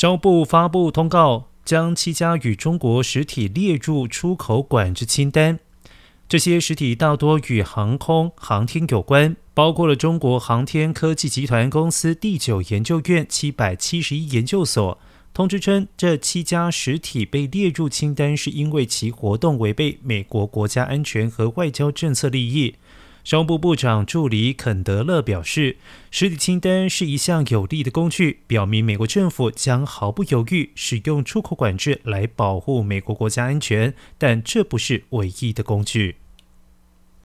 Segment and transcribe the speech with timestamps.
[0.00, 5.58] 商务部发布通告，将七家与中国实体列入出口管制清单。
[6.26, 14.98] 这些实体大多与航空航天有关，包括了中国航天科技集团公司第九研究院七百七十一研究所。
[15.34, 22.76] 通知称，这七家实体被列入清单，是因为其活动违背美国国家安全和外交政策利益。
[23.22, 25.76] 商务部部长助理肯德勒表示，
[26.10, 36.16] 实体清单是一项有力的工具，表明美国政府将毫不犹豫使用出口管制来保护美国国家安全，但这不是唯一的工具。